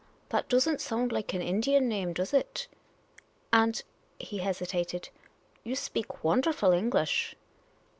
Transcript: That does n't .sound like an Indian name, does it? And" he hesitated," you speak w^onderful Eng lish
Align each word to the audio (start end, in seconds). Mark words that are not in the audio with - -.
That 0.29 0.49
does 0.49 0.67
n't 0.67 0.81
.sound 0.81 1.11
like 1.11 1.31
an 1.35 1.43
Indian 1.43 1.87
name, 1.87 2.11
does 2.13 2.33
it? 2.33 2.65
And" 3.53 3.83
he 4.19 4.39
hesitated," 4.39 5.09
you 5.63 5.75
speak 5.75 6.07
w^onderful 6.07 6.75
Eng 6.75 6.89
lish 6.89 7.35